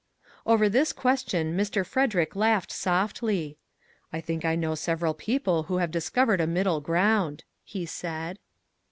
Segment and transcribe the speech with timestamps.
[0.47, 1.85] Over this question Mr.
[1.85, 3.59] Frederick laughed softly."
[4.11, 8.39] I think I know several people who have discovered a middle ground," he said.